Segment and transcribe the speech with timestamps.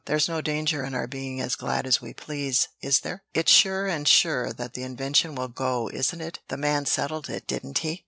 [0.05, 3.21] "There's no danger in our being as glad as we please, is there?
[3.35, 6.39] It's sure and sure that the invention will go, isn't it?
[6.47, 7.99] That man settled it, didn't he?"